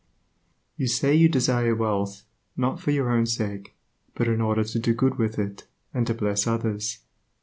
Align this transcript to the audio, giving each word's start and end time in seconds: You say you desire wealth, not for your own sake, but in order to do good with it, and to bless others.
You 0.77 0.87
say 0.87 1.13
you 1.13 1.29
desire 1.29 1.75
wealth, 1.75 2.23
not 2.57 2.79
for 2.79 2.89
your 2.89 3.11
own 3.11 3.27
sake, 3.27 3.75
but 4.15 4.27
in 4.27 4.41
order 4.41 4.63
to 4.63 4.79
do 4.79 4.95
good 4.95 5.19
with 5.19 5.37
it, 5.37 5.67
and 5.93 6.07
to 6.07 6.15
bless 6.15 6.47
others. 6.47 7.01